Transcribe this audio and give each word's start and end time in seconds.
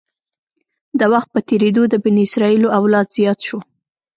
د 0.99 1.01
وخت 1.13 1.29
په 1.33 1.39
تېرېدو 1.49 1.83
د 1.89 1.95
بني 2.03 2.23
اسرایلو 2.27 2.73
اولاد 2.79 3.07
زیات 3.17 3.39
شو. 3.47 3.59